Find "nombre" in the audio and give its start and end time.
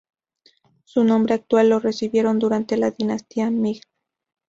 1.03-1.35